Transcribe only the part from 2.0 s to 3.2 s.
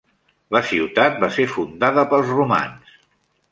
pels romans.